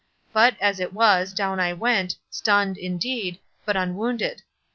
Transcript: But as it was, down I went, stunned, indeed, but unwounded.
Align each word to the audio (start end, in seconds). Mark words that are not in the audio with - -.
But 0.33 0.57
as 0.59 0.79
it 0.79 0.93
was, 0.93 1.31
down 1.31 1.59
I 1.59 1.73
went, 1.73 2.15
stunned, 2.31 2.75
indeed, 2.75 3.37
but 3.65 3.77
unwounded. 3.77 4.41